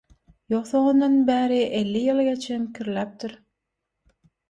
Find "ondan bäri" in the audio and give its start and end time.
0.91-1.61